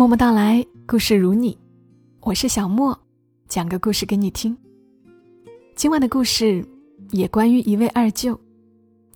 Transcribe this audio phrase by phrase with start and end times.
[0.00, 1.58] 默默到来，故事如你，
[2.20, 2.98] 我是小莫，
[3.48, 4.56] 讲个故事给你听。
[5.76, 6.64] 今晚的故事
[7.10, 8.40] 也关于一位二舅，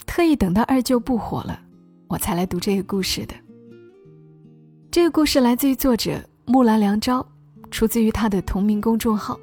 [0.05, 1.59] 特意等到二舅不火了，
[2.07, 3.35] 我才来读这个故事的。
[4.91, 7.27] 这个故事来自于作者木兰良昭，
[7.71, 9.41] 出自于他的同名公众号。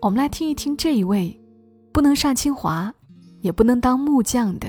[0.00, 1.38] 我们来听一听这一位
[1.92, 2.90] 不能上清华，
[3.42, 4.68] 也不能当木匠的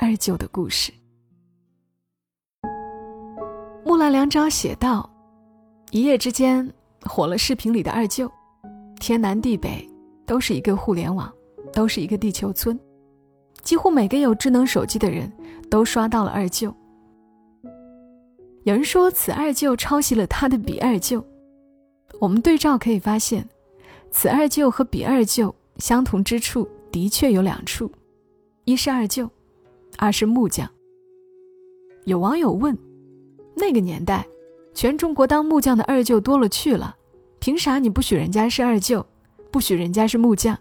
[0.00, 0.92] 二舅的故事。
[3.84, 5.10] 木兰良昭写道
[5.90, 8.30] ：“一夜之间火了视频里的二舅，
[9.00, 9.86] 天南地北
[10.24, 11.30] 都是一个互联网，
[11.72, 12.78] 都是一个地球村，
[13.62, 15.30] 几乎每个有智能手机的人
[15.68, 16.72] 都刷到了二舅。
[18.62, 21.24] 有人说此二舅抄袭了他的彼二舅，
[22.20, 23.46] 我们对照可以发现，
[24.12, 27.90] 此二舅和彼二舅相同之处的确有两处，
[28.64, 29.28] 一是二舅，
[29.98, 30.70] 二是木匠。
[32.04, 32.78] 有网友问。”
[33.54, 34.26] 那个年代，
[34.74, 36.96] 全中国当木匠的二舅多了去了，
[37.38, 39.04] 凭啥你不许人家是二舅，
[39.50, 40.58] 不许人家是木匠？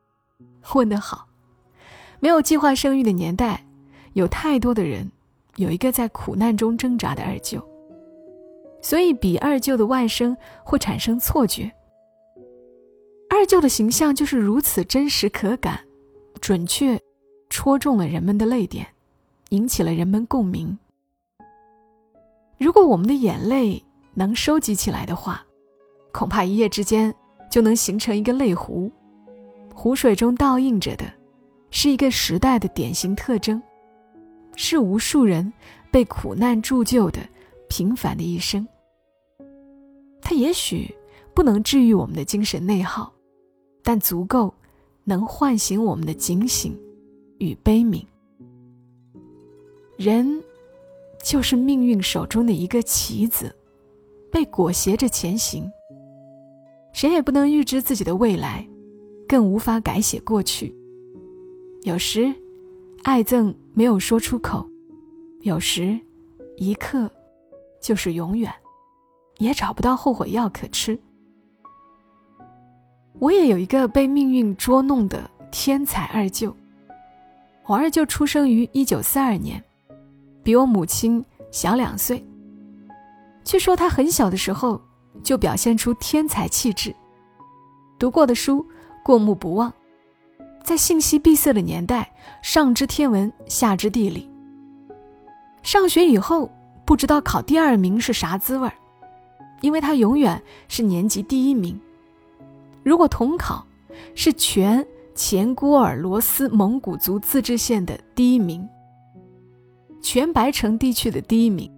[0.74, 1.26] 问得好，
[2.20, 3.64] 没有计划生育的年代，
[4.12, 5.10] 有太多的人
[5.56, 7.66] 有一个在苦难中挣扎的二舅，
[8.82, 11.72] 所以比二舅的外甥会产生错觉。
[13.30, 15.80] 二舅的形象就是如此真实可感，
[16.40, 17.00] 准确，
[17.48, 18.86] 戳中了人们的泪点，
[19.50, 20.78] 引起了人们共鸣。
[22.58, 23.80] 如果我们的眼泪
[24.14, 25.46] 能收集起来的话，
[26.12, 27.14] 恐怕一夜之间
[27.48, 28.90] 就能形成一个泪湖。
[29.72, 31.04] 湖水中倒映着的，
[31.70, 33.62] 是一个时代的典型特征，
[34.56, 35.52] 是无数人
[35.92, 37.20] 被苦难铸就的
[37.68, 38.66] 平凡的一生。
[40.20, 40.92] 它也许
[41.32, 43.12] 不能治愈我们的精神内耗，
[43.84, 44.52] 但足够
[45.04, 46.76] 能唤醒我们的警醒
[47.38, 48.04] 与悲悯。
[49.96, 50.42] 人。
[51.22, 53.54] 就是命运手中的一个棋子，
[54.30, 55.70] 被裹挟着前行。
[56.92, 58.66] 谁也不能预知自己的未来，
[59.28, 60.74] 更无法改写过去。
[61.82, 62.34] 有时，
[63.02, 64.66] 爱憎没有说出口；
[65.42, 65.98] 有时，
[66.56, 67.10] 一刻
[67.80, 68.52] 就是永远，
[69.38, 70.98] 也找不到后悔药可吃。
[73.20, 76.56] 我也有一个被命运捉弄的天才二舅。
[77.66, 79.62] 我二舅出生于一九四二年。
[80.48, 82.26] 比我母亲小两岁。
[83.44, 84.80] 据说他很小的时候
[85.22, 86.96] 就表现出天才气质，
[87.98, 88.66] 读过的书
[89.04, 89.70] 过目不忘，
[90.64, 92.10] 在信息闭塞的年代，
[92.40, 94.26] 上知天文，下知地理。
[95.62, 96.50] 上学以后
[96.86, 98.72] 不知道考第二名是啥滋味儿，
[99.60, 101.78] 因为他永远是年级第一名。
[102.82, 103.66] 如果统考，
[104.14, 104.82] 是全
[105.14, 108.66] 前郭尔罗斯蒙古族自治县的第一名。
[110.00, 111.70] 全白城地区的第一名。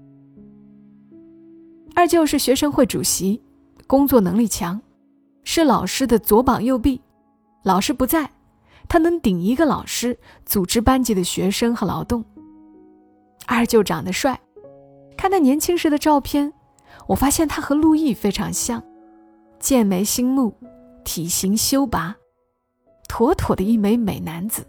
[1.94, 3.42] 二舅是学生会主席，
[3.86, 4.80] 工作能力强，
[5.44, 7.00] 是老师的左膀右臂。
[7.62, 8.30] 老师不在，
[8.88, 12.24] 他能顶一个老师，组织班级的学生和劳动。
[13.46, 14.40] 二舅长得帅，
[15.16, 16.50] 看他年轻时的照片，
[17.08, 18.82] 我发现他和陆毅非常像，
[19.58, 20.54] 剑眉星目，
[21.04, 22.16] 体型修拔，
[23.08, 24.66] 妥妥的一枚美男子。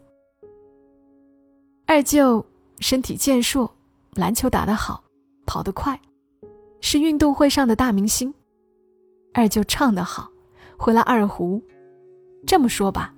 [1.86, 2.46] 二舅。
[2.82, 3.72] 身体健硕，
[4.16, 5.04] 篮球打得好，
[5.46, 5.98] 跑得快，
[6.82, 8.34] 是运动会上的大明星。
[9.34, 10.30] 二舅唱得好，
[10.78, 11.62] 会拉二胡。
[12.46, 13.14] 这么说吧，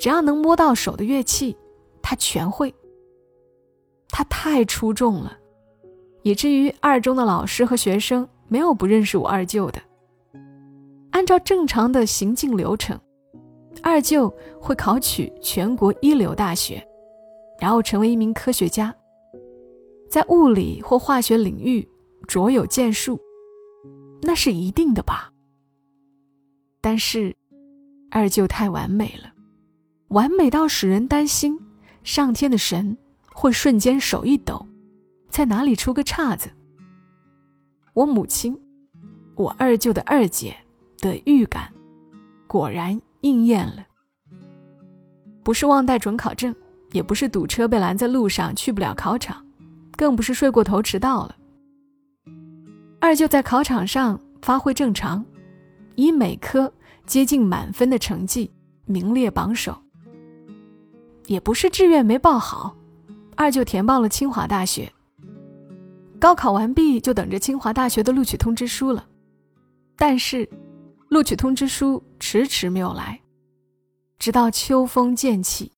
[0.00, 1.54] 只要能摸到手的乐器，
[2.00, 2.74] 他全会。
[4.08, 5.36] 他太出众了，
[6.22, 9.80] 以至于二中的老师和学生没有不认识我二舅的。
[11.10, 12.98] 按照正常的行进流程，
[13.82, 16.82] 二舅会考取全国一流大学。
[17.62, 18.92] 然后成为一名科学家，
[20.10, 21.88] 在物理或化学领域
[22.26, 23.20] 卓有建树，
[24.20, 25.32] 那是一定的吧。
[26.80, 27.36] 但是，
[28.10, 29.32] 二舅太完美了，
[30.08, 31.56] 完美到使人担心
[32.02, 32.98] 上天的神
[33.32, 34.66] 会瞬间手一抖，
[35.28, 36.50] 在哪里出个岔子。
[37.94, 38.60] 我母亲，
[39.36, 40.56] 我二舅的二姐
[40.98, 41.72] 的预感，
[42.48, 43.86] 果然应验了，
[45.44, 46.52] 不是忘带准考证。
[46.92, 49.44] 也不是堵车被拦在路上去不了考场，
[49.96, 51.36] 更不是睡过头迟到了。
[53.00, 55.24] 二舅在考场上发挥正常，
[55.96, 56.72] 以每科
[57.04, 58.48] 接近满分的成绩
[58.84, 59.76] 名列榜首。
[61.26, 62.76] 也不是志愿没报好，
[63.34, 64.92] 二舅填报了清华大学。
[66.20, 69.04] 高考完毕就等着清华大学的录取通知书了，
[69.96, 70.48] 但是
[71.08, 73.20] 录取通知书迟迟没有来，
[74.18, 75.71] 直到秋风渐起。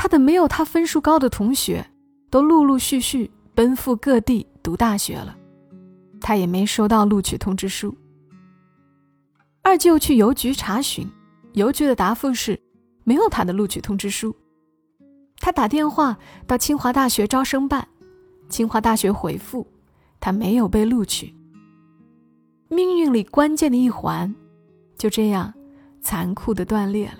[0.00, 1.84] 他的没有他分数高的同学，
[2.30, 5.36] 都陆陆续续奔赴各地读大学了。
[6.20, 7.92] 他也没收到录取通知书。
[9.60, 11.10] 二舅去邮局查询，
[11.54, 12.60] 邮局的答复是
[13.02, 14.32] 没有他的录取通知书。
[15.40, 16.16] 他打电话
[16.46, 17.88] 到清华大学招生办，
[18.48, 19.66] 清华大学回复
[20.20, 21.34] 他没有被录取。
[22.68, 24.32] 命运里关键的一环，
[24.96, 25.52] 就这样
[26.00, 27.18] 残酷的断裂了，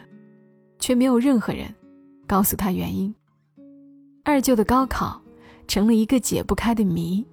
[0.79, 1.75] 却没有任何人
[2.29, 3.13] 告诉他原因。
[4.23, 5.21] 二舅的高考
[5.67, 7.27] 成了一个解不开的谜。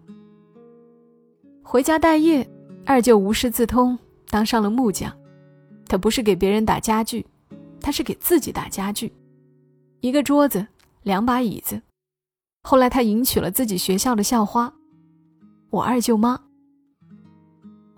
[1.62, 2.50] 回家待业，
[2.86, 4.00] 二舅无师自通，
[4.30, 5.14] 当上了木匠。
[5.88, 7.26] 他不是给别人打家具，
[7.82, 9.14] 他是给自己打家具。
[10.00, 10.66] 一个桌子，
[11.04, 11.82] 两把椅子。
[12.64, 14.74] 后来他迎娶了自己学校的校花，
[15.70, 16.40] 我二舅妈。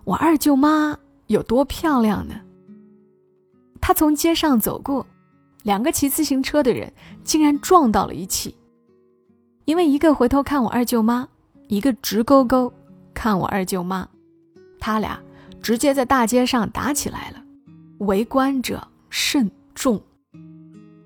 [0.04, 0.98] 我二舅妈
[1.28, 2.34] 有多漂亮呢？
[3.80, 5.06] 她从街上走过，
[5.68, 6.90] 两个骑自行车的人
[7.22, 8.56] 竟然撞到了一起。
[9.66, 11.28] 因为一个回头看我二舅妈，
[11.66, 12.72] 一个直勾勾
[13.12, 14.08] 看我二舅妈，
[14.80, 15.20] 他俩
[15.60, 17.42] 直接在大街上打起来了，
[17.98, 20.02] 围观者甚众。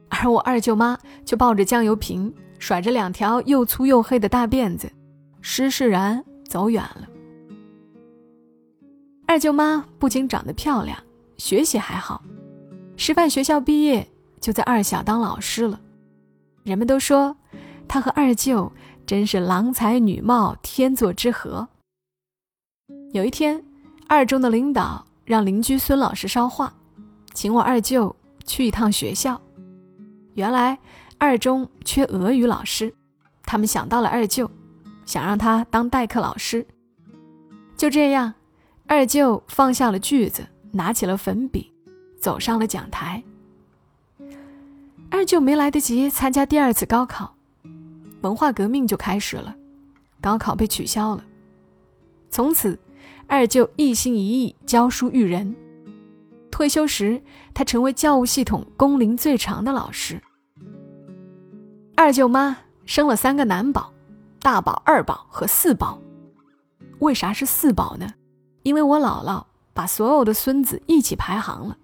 [0.09, 4.89] 而我二舅妈就抱着酱油瓶，甩着两条又粗又黑的大辫子，
[5.41, 7.09] 施施然走远了。
[9.27, 10.97] 二舅妈不仅长得漂亮，
[11.37, 12.23] 学习还好，
[12.97, 14.07] 师范学校毕业
[14.43, 15.81] 就在二小当老师了，
[16.65, 17.35] 人们都说。
[17.89, 18.73] 他和二舅
[19.07, 21.69] 真是郎才女貌，天作之合。
[23.13, 23.63] 有一天，
[24.09, 26.75] 二中的领导让邻居孙老师捎话，
[27.35, 29.41] 请我二舅去一趟学校。
[30.35, 30.79] 原来
[31.19, 32.95] 二中缺俄语老师，
[33.43, 34.51] 他们想到了二舅，
[35.05, 36.67] 想让他当代课老师。
[37.77, 38.33] 就这样，
[38.87, 41.71] 二舅放下了锯子，拿起了粉笔，
[42.19, 43.23] 走上了讲台。
[45.13, 47.35] 二舅没来得及参加第二次高考。
[48.23, 49.55] 文化革命就开始了，
[50.23, 51.23] 高考被取消了。
[52.31, 52.79] 从此，
[53.27, 55.55] 二舅一心一意教书育人。
[56.51, 57.21] 退休时，
[57.53, 60.19] 他成为教务系统工龄最长的老师。
[61.95, 62.57] 二舅妈
[62.87, 63.93] 生了三个男宝，
[64.41, 66.01] 大宝、二宝和四宝。
[67.01, 68.15] 为啥是四宝呢？
[68.63, 69.45] 因为我姥姥
[69.75, 71.77] 把所有的孙子一起排行了。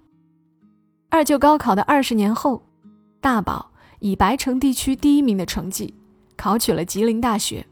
[1.10, 2.62] 二舅高考的二十年后，
[3.20, 3.70] 大宝
[4.00, 5.94] 以白城地区第一名的成绩。
[6.36, 7.66] 考取了吉林大学，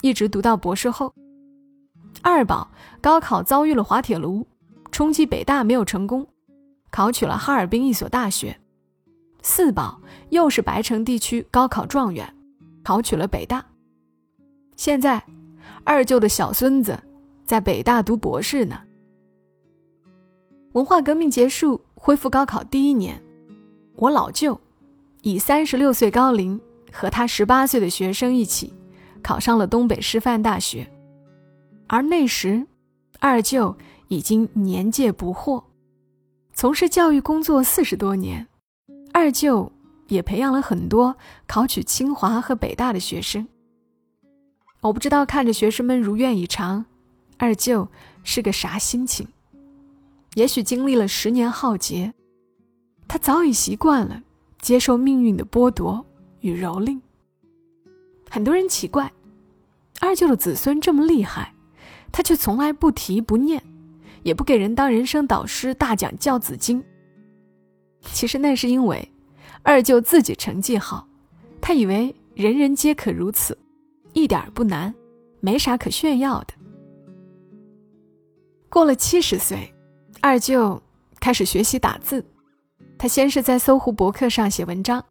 [0.00, 1.12] 一直读到博士后。
[2.22, 2.70] 二宝
[3.00, 4.46] 高考遭遇了滑铁卢，
[4.92, 6.24] 冲击北大没有成功，
[6.92, 8.56] 考取了哈尔滨一所大学。
[9.42, 10.00] 四宝
[10.30, 12.32] 又是白城地区高考状元，
[12.84, 13.66] 考取了北大。
[14.76, 15.20] 现在，
[15.82, 17.02] 二舅的小孙子
[17.44, 18.80] 在北大读博士呢。
[20.74, 23.20] 文化革命结束，恢复高考第一年，
[23.96, 24.58] 我老舅
[25.24, 26.60] 以三十六岁高龄。
[26.96, 28.72] 和他十八岁的学生一起，
[29.20, 30.88] 考上了东北师范大学。
[31.88, 32.64] 而那时，
[33.18, 33.76] 二舅
[34.06, 35.64] 已经年届不惑，
[36.52, 38.46] 从事教育工作四十多年，
[39.12, 39.72] 二舅
[40.06, 41.16] 也培养了很多
[41.48, 43.48] 考取清华和北大的学生。
[44.80, 46.86] 我不知道看着学生们如愿以偿，
[47.38, 47.88] 二舅
[48.22, 49.26] 是个啥心情。
[50.34, 52.14] 也许经历了十年浩劫，
[53.08, 54.22] 他早已习惯了
[54.64, 56.02] 接受命运的剥夺。
[56.40, 57.00] 与蹂躏，
[58.28, 59.10] 很多人奇怪，
[60.00, 61.54] 二舅的子孙这么厉害，
[62.12, 63.62] 他却从来不提不念，
[64.22, 66.84] 也不给人当人生导师，大讲教子经。
[68.12, 69.10] 其实那是因为
[69.62, 71.08] 二舅自己成绩好，
[71.62, 73.56] 他以为人人皆可如此，
[74.12, 74.94] 一点不难，
[75.40, 76.52] 没啥可炫耀的。
[78.68, 79.72] 过了七十岁，
[80.20, 80.82] 二舅
[81.20, 82.22] 开始学习打字，
[82.98, 85.04] 他先是在搜狐博客上写文章。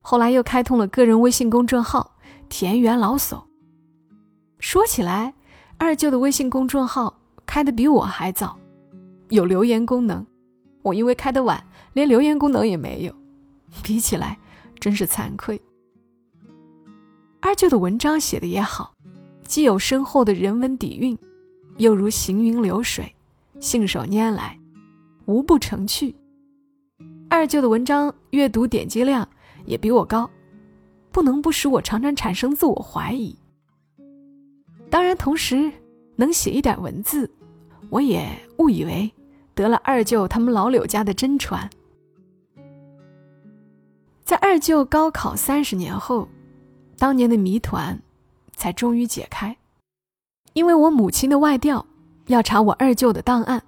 [0.00, 2.16] 后来又开通了个人微信公众号
[2.48, 3.42] “田园老叟”。
[4.58, 5.34] 说起来，
[5.76, 8.58] 二舅的微信公众号开的比我还早，
[9.28, 10.26] 有留言功能。
[10.82, 13.14] 我因为开的晚，连留言功能也没有。
[13.82, 14.38] 比起来，
[14.80, 15.60] 真是惭愧。
[17.40, 18.94] 二舅的文章写的也好，
[19.44, 21.16] 既有深厚的人文底蕴，
[21.76, 23.14] 又如行云流水，
[23.60, 24.58] 信手拈来，
[25.26, 26.14] 无不成趣。
[27.38, 29.28] 二舅的文章阅读点击量。
[29.64, 30.28] 也比我高，
[31.12, 33.38] 不能不使我常常产生自我怀疑。
[34.90, 35.70] 当然，同时
[36.16, 37.30] 能写一点文字，
[37.90, 39.08] 我也误以为
[39.54, 41.70] 得了二舅他们老柳家的真传。
[44.24, 46.26] 在二舅高考三十年后，
[46.96, 48.02] 当年的谜团
[48.56, 49.56] 才终于解开。
[50.54, 51.86] 因为我母亲的外调
[52.26, 53.62] 要查我二舅的档案，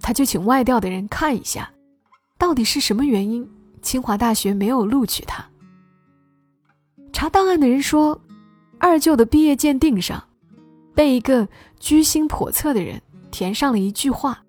[0.00, 1.72] 他就请外调的人看一下，
[2.40, 3.48] 到底是什么原因。
[3.82, 5.48] 清华大学没有录取他。
[7.12, 8.20] 查档案的人说，
[8.78, 10.22] 二舅的毕业鉴定上，
[10.94, 14.44] 被一个居心叵测的人填上了一句话：“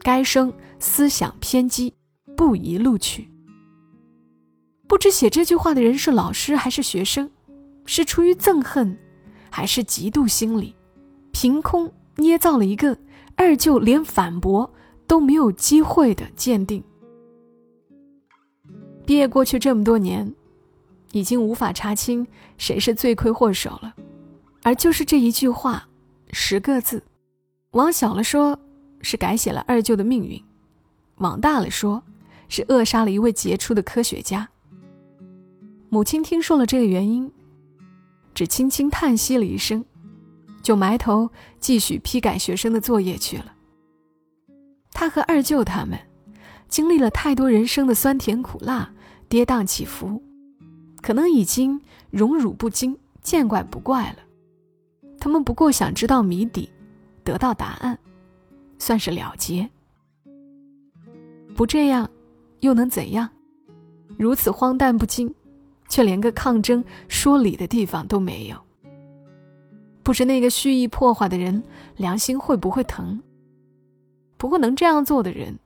[0.00, 1.94] 该生思想偏激，
[2.36, 3.28] 不宜录取。”
[4.86, 7.30] 不知写这句话的人是老师还是学生，
[7.86, 8.98] 是出于憎恨，
[9.50, 10.74] 还是嫉妒心理，
[11.32, 12.98] 凭空捏造了一个
[13.36, 14.70] 二舅连反驳
[15.06, 16.84] 都没有机会的鉴定。
[19.06, 20.34] 毕业过去这么多年，
[21.12, 23.94] 已经无法查清谁是罪魁祸首了，
[24.62, 25.88] 而就是这一句话，
[26.30, 27.02] 十个字，
[27.72, 28.58] 往小了说，
[29.02, 30.40] 是改写了二舅的命运；
[31.16, 32.02] 往大了说，
[32.48, 34.48] 是扼杀了一位杰出的科学家。
[35.90, 37.30] 母亲听说了这个原因，
[38.34, 39.84] 只轻轻叹息了一声，
[40.62, 41.30] 就埋头
[41.60, 43.52] 继续批改学生的作业去了。
[44.92, 45.98] 他和二舅他们
[46.74, 48.92] 经历了太多人生的酸甜苦辣、
[49.28, 50.20] 跌宕起伏，
[51.00, 54.16] 可能已经荣辱不惊、见怪不怪了。
[55.20, 56.68] 他们不过想知道谜底，
[57.22, 57.96] 得到答案，
[58.76, 59.70] 算是了结。
[61.54, 62.10] 不这样，
[62.58, 63.30] 又能怎样？
[64.18, 65.32] 如此荒诞不经。
[65.88, 68.56] 却连个抗争说理的地方都没有。
[70.02, 71.62] 不知那个蓄意破坏的人
[71.96, 73.22] 良心会不会疼？
[74.36, 75.56] 不过能这样做的人，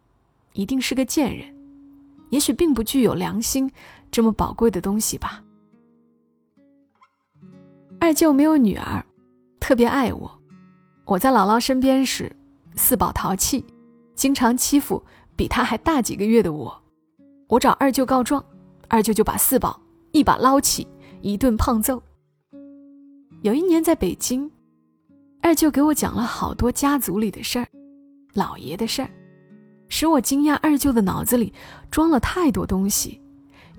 [0.58, 1.46] 一定是个贱人，
[2.30, 3.70] 也许并不具有良心
[4.10, 5.40] 这么宝贵的东西吧。
[8.00, 9.06] 二舅没有女儿，
[9.60, 10.28] 特别爱我。
[11.04, 12.34] 我在姥姥身边时，
[12.74, 13.64] 四宝淘气，
[14.16, 15.00] 经常欺负
[15.36, 16.82] 比他还大几个月的我。
[17.46, 18.44] 我找二舅告状，
[18.88, 19.80] 二舅就把四宝。
[20.10, 20.88] 一把捞起，
[21.20, 22.02] 一顿胖揍。
[23.42, 24.50] 有一年在北京，
[25.40, 27.68] 二舅给我讲了好多家族里的事儿，
[28.34, 29.10] 老爷的事儿，
[29.88, 30.54] 使我惊讶。
[30.62, 31.52] 二舅的脑子里
[31.90, 33.20] 装了太多东西，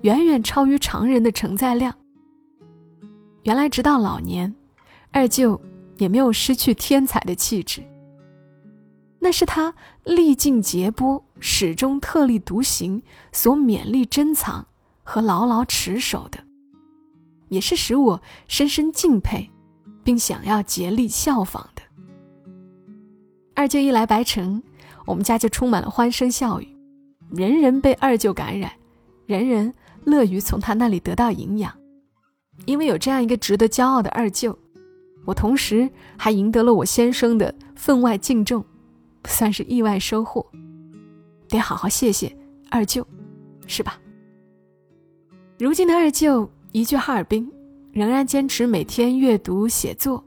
[0.02, 1.94] 远远超于常人的承载量。
[3.42, 4.54] 原来，直到老年，
[5.10, 5.60] 二舅
[5.98, 7.82] 也没有失去天才的气质。
[9.18, 9.74] 那是他
[10.04, 13.02] 历尽劫波，始终特立独行
[13.32, 14.66] 所勉力珍藏。
[15.02, 16.38] 和牢牢持守的，
[17.48, 19.50] 也是使我深深敬佩，
[20.04, 21.82] 并想要竭力效仿的。
[23.56, 24.62] 二舅一来白城，
[25.10, 26.68] 我们家就充满了欢声笑语，
[27.30, 28.70] 人人被二舅感染，
[29.26, 29.74] 人人
[30.04, 31.72] 乐于从他那里得到营养。
[32.64, 34.56] 因为有这样一个值得骄傲的二舅，
[35.24, 38.64] 我同时还赢得了我先生的分外敬重，
[39.24, 40.46] 算是意外收获。
[41.48, 42.34] 得好好谢谢
[42.70, 43.04] 二舅，
[43.66, 43.98] 是吧？
[45.58, 47.50] 如今的二舅移居哈尔滨，
[47.92, 50.24] 仍然坚持每天阅读写作。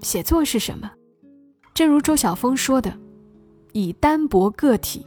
[0.00, 0.90] 写作是什么？
[1.72, 2.92] 正如周晓峰说的
[3.72, 5.06] ：“以单薄个体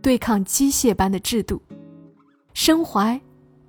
[0.00, 1.60] 对抗机械般的制度，
[2.54, 3.20] 身怀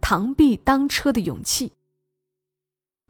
[0.01, 1.71] 螳臂当车的勇气。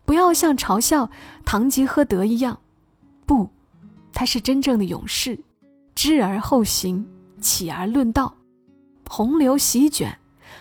[0.05, 1.09] 不要像嘲笑
[1.45, 2.59] 堂吉诃德一样，
[3.25, 3.49] 不，
[4.11, 5.39] 他是真正的勇士，
[5.95, 7.05] 知而后行，
[7.39, 8.35] 起而论道，
[9.07, 10.17] 洪流席卷。”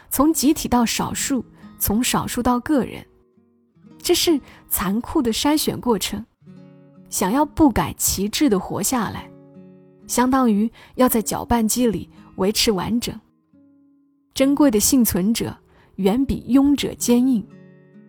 [0.09, 1.45] 从集体到少数，
[1.79, 3.05] 从少数到个人，
[3.99, 4.38] 这是
[4.69, 6.25] 残酷的筛选过程。
[7.09, 9.31] 想要不改旗帜的活下来，
[10.12, 13.19] 相当于要在搅拌机里维持完整。
[14.35, 15.57] 珍贵的幸存者
[15.95, 17.42] 远比庸者坚硬，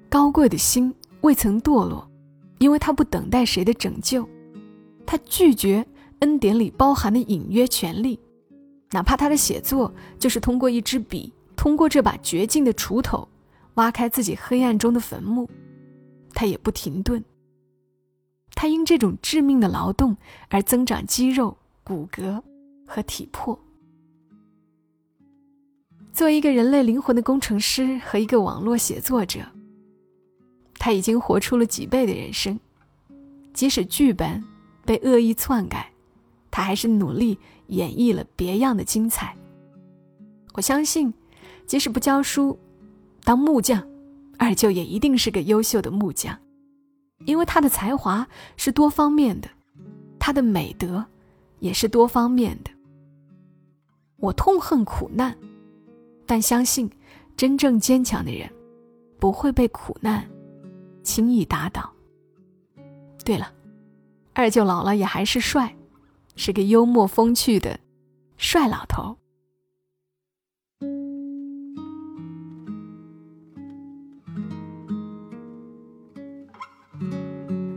[0.09, 2.05] 高贵的心未曾堕落，
[2.57, 4.27] 因为他不等待谁的拯救，
[5.05, 5.87] 他拒绝
[6.19, 8.19] 恩典里包含的隐约权利，
[8.91, 11.31] 哪怕他的写作就是通过一支笔。
[11.55, 13.25] 通过这把绝境的锄头，
[13.75, 15.49] 挖开自己黑暗中的坟墓，
[16.33, 17.23] 他也不停顿。
[18.53, 20.17] 他因这种致命的劳动
[20.49, 22.41] 而增长肌肉、骨骼
[22.87, 23.57] 和体魄。
[26.11, 29.39] 作为一个人类灵魂的工程师和一个网络写作者，
[30.75, 32.59] 他已经活出了几倍的人生。
[33.53, 34.43] 即使剧本
[34.85, 35.91] 被恶意篡改，
[36.49, 37.37] 他还是努力
[37.67, 39.35] 演绎了别样的精彩。
[40.53, 41.13] 我相信。
[41.65, 42.59] 即使不教书，
[43.23, 43.81] 当木匠，
[44.37, 46.37] 二舅也一定是个优秀的木匠，
[47.25, 49.49] 因为他的才华是多方面的，
[50.19, 51.05] 他的美德
[51.63, 52.69] 也是多方面的。
[54.17, 55.33] 我痛恨苦难，
[56.25, 56.91] 但相信
[57.37, 58.51] 真正坚强的人
[59.17, 60.29] 不会被苦难
[61.03, 61.89] 轻易打倒。
[63.23, 63.49] 对了，
[64.33, 65.73] 二舅老了也还是帅，
[66.35, 67.79] 是个幽默风趣的
[68.35, 69.17] 帅老头。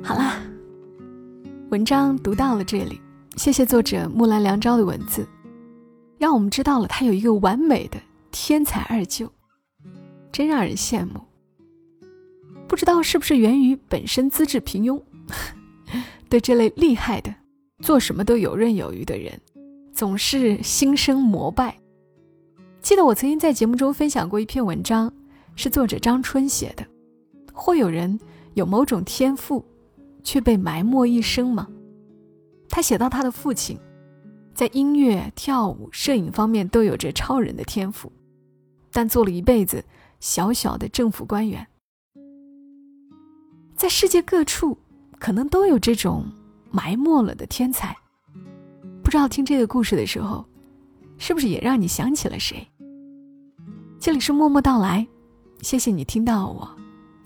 [0.03, 0.41] 好啦
[1.71, 3.01] 文章读到了这里，
[3.37, 5.29] 谢谢作者木兰良昭的文字，
[6.19, 8.01] 让我们知道了他有一个完美的
[8.31, 9.31] 天才二舅，
[10.33, 11.21] 真让人羡慕。
[12.67, 15.01] 不知道是不是源于本身资质平庸，
[16.31, 17.33] 对这类厉害的、
[17.81, 19.39] 做什么都游刃有余的人，
[19.93, 21.79] 总是心生膜拜。
[22.81, 25.13] 记得我曾经在节目中分享过一篇文章，
[25.55, 26.87] 是作者张春写的。
[27.53, 28.19] 会有人
[28.55, 29.63] 有某种天赋，
[30.25, 31.69] 却被埋没一生吗？
[32.69, 33.79] 他写到他的父亲，
[34.55, 38.13] 在音乐、跳舞、摄影方面都有着超人的天赋，
[38.93, 39.85] 但做了一辈子
[40.21, 41.67] 小小的政府官员。
[43.77, 44.79] 在世界各处，
[45.19, 46.25] 可能都有这种
[46.71, 47.97] 埋没了的天才。
[49.03, 50.45] 不知道听这个故事的时候，
[51.19, 52.67] 是不是也让你想起了谁？
[54.01, 55.07] 这里是默默到来，
[55.61, 56.69] 谢谢你听到我，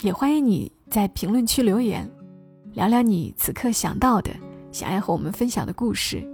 [0.01, 2.09] 也欢迎你在评论区留言，
[2.73, 4.31] 聊聊你此刻想到的、
[4.71, 6.25] 想要和我们分享的故事，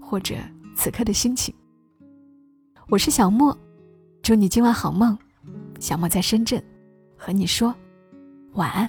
[0.00, 0.34] 或者
[0.76, 1.54] 此刻的心情。
[2.88, 3.56] 我是小莫，
[4.22, 5.16] 祝你今晚好梦。
[5.78, 6.62] 小莫在深圳，
[7.16, 7.74] 和你说
[8.54, 8.88] 晚安。